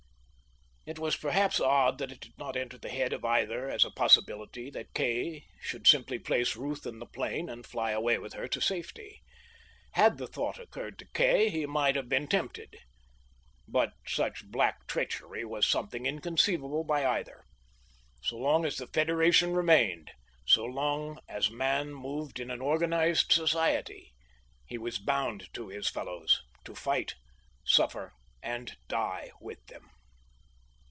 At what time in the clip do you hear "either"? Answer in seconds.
3.23-3.69, 17.05-17.45